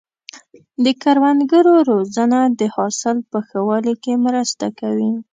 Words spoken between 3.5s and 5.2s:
والي کې مرسته کوي.